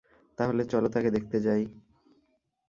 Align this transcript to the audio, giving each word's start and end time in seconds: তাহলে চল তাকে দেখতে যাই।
তাহলে 0.37 0.61
চল 0.63 0.83
তাকে 0.87 1.09
দেখতে 1.11 1.37
যাই। 1.39 1.63